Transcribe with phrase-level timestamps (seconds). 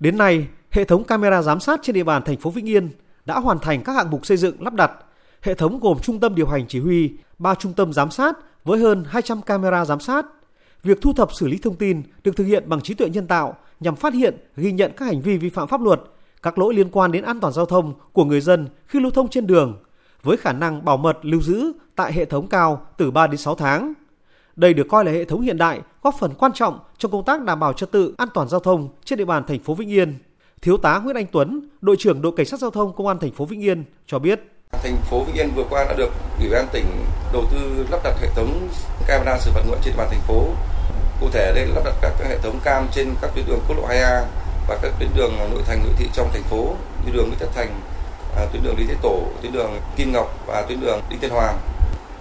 [0.00, 2.90] Đến nay, hệ thống camera giám sát trên địa bàn thành phố Vĩnh Yên
[3.24, 4.92] đã hoàn thành các hạng mục xây dựng lắp đặt.
[5.42, 8.78] Hệ thống gồm trung tâm điều hành chỉ huy, 3 trung tâm giám sát với
[8.78, 10.26] hơn 200 camera giám sát.
[10.82, 13.56] Việc thu thập xử lý thông tin được thực hiện bằng trí tuệ nhân tạo
[13.80, 16.00] nhằm phát hiện, ghi nhận các hành vi vi phạm pháp luật,
[16.42, 19.28] các lỗi liên quan đến an toàn giao thông của người dân khi lưu thông
[19.28, 19.78] trên đường
[20.22, 23.54] với khả năng bảo mật lưu giữ tại hệ thống cao từ 3 đến 6
[23.54, 23.92] tháng.
[24.56, 27.42] Đây được coi là hệ thống hiện đại góp phần quan trọng trong công tác
[27.42, 30.14] đảm bảo trật tự an toàn giao thông trên địa bàn thành phố Vĩnh Yên.
[30.62, 33.32] Thiếu tá Nguyễn Anh Tuấn, đội trưởng đội cảnh sát giao thông công an thành
[33.32, 34.40] phố Vĩnh Yên cho biết:
[34.72, 36.84] Thành phố Vĩnh Yên vừa qua đã được Ủy ban tỉnh
[37.32, 38.68] đầu tư lắp đặt hệ thống
[39.06, 40.44] camera xử phạt nguội trên địa bàn thành phố.
[41.20, 43.76] Cụ thể đây là lắp đặt các hệ thống cam trên các tuyến đường quốc
[43.76, 44.22] lộ 2A
[44.68, 46.74] và các tuyến đường nội thành nội thị trong thành phố
[47.06, 47.80] như đường Nguyễn Tất Thành,
[48.36, 51.30] à, tuyến đường Lý Thế Tổ, tuyến đường Kim Ngọc và tuyến đường Đinh Tiên
[51.30, 51.58] Hoàng.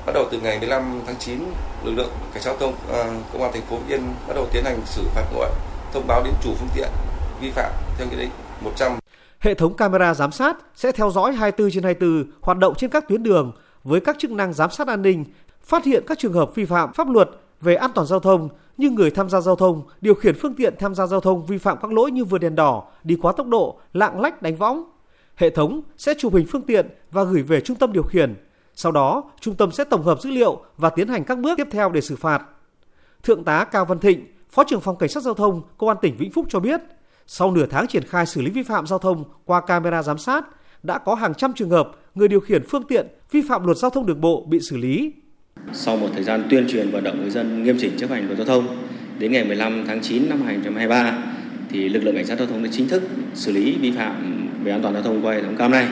[0.05, 1.40] Bắt đầu từ ngày 15 tháng 9,
[1.84, 4.64] lực lượng cảnh sát giao thông à, công an thành phố Yên bắt đầu tiến
[4.64, 5.50] hành xử phạt nguội,
[5.94, 6.90] thông báo đến chủ phương tiện
[7.41, 8.30] vi phạm theo nghị định
[8.62, 8.91] 100.
[9.40, 13.08] Hệ thống camera giám sát sẽ theo dõi 24 trên 24 hoạt động trên các
[13.08, 13.52] tuyến đường
[13.83, 15.26] với các chức năng giám sát an ninh,
[15.64, 17.30] phát hiện các trường hợp vi phạm pháp luật
[17.61, 20.73] về an toàn giao thông như người tham gia giao thông điều khiển phương tiện
[20.80, 23.48] tham gia giao thông vi phạm các lỗi như vượt đèn đỏ, đi quá tốc
[23.48, 24.83] độ, lạng lách đánh võng.
[25.36, 28.36] Hệ thống sẽ chụp hình phương tiện và gửi về trung tâm điều khiển.
[28.76, 31.68] Sau đó, trung tâm sẽ tổng hợp dữ liệu và tiến hành các bước tiếp
[31.72, 32.42] theo để xử phạt.
[33.23, 36.17] Thượng tá Cao Văn Thịnh, Phó trưởng phòng Cảnh sát giao thông Công an tỉnh
[36.17, 36.82] Vĩnh Phúc cho biết,
[37.28, 40.45] sau nửa tháng triển khai xử lý vi phạm giao thông qua camera giám sát,
[40.84, 43.90] đã có hàng trăm trường hợp người điều khiển phương tiện vi phạm luật giao
[43.90, 45.14] thông đường bộ bị xử lý.
[45.73, 48.38] Sau một thời gian tuyên truyền vận động người dân nghiêm chỉnh chấp hành luật
[48.38, 48.78] giao thông,
[49.20, 51.17] đến ngày 15 tháng 9 năm 2023
[51.70, 54.72] thì lực lượng cảnh sát giao thông đã chính thức xử lý vi phạm về
[54.72, 55.88] an toàn giao thông qua hệ thống cam này.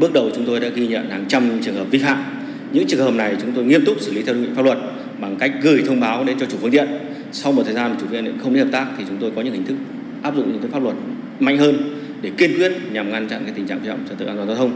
[0.00, 2.24] Bước đầu chúng tôi đã ghi nhận hàng trăm trường hợp vi phạm.
[2.72, 4.78] Những trường hợp này chúng tôi nghiêm túc xử lý theo quy định pháp luật
[5.20, 6.88] bằng cách gửi thông báo đến cho chủ phương tiện.
[7.32, 9.42] Sau một thời gian chủ phương tiện không đi hợp tác thì chúng tôi có
[9.42, 9.76] những hình thức
[10.22, 10.96] áp dụng những cái pháp luật
[11.40, 11.76] mạnh hơn
[12.22, 14.48] để kiên quyết nhằm ngăn chặn cái tình trạng vi phạm trật tự an toàn
[14.48, 14.72] giao thông.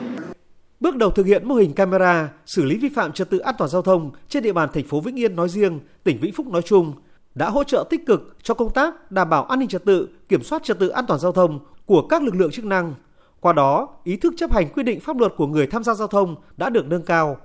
[0.80, 3.70] Bước đầu thực hiện mô hình camera xử lý vi phạm trật tự an toàn
[3.70, 6.62] giao thông trên địa bàn thành phố Vĩnh Yên nói riêng, tỉnh Vĩnh Phúc nói
[6.62, 6.92] chung
[7.34, 10.42] đã hỗ trợ tích cực cho công tác đảm bảo an ninh trật tự, kiểm
[10.42, 12.94] soát trật tự an toàn giao thông của các lực lượng chức năng.
[13.42, 16.08] Qua đó, ý thức chấp hành quy định pháp luật của người tham gia giao
[16.08, 17.36] thông đã được nâng cao.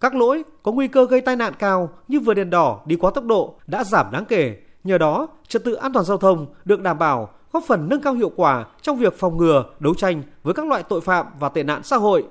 [0.00, 3.10] Các lỗi có nguy cơ gây tai nạn cao như vượt đèn đỏ, đi quá
[3.14, 4.56] tốc độ đã giảm đáng kể.
[4.84, 8.14] Nhờ đó, trật tự an toàn giao thông được đảm bảo, góp phần nâng cao
[8.14, 11.62] hiệu quả trong việc phòng ngừa, đấu tranh với các loại tội phạm và tệ
[11.62, 12.24] nạn xã hội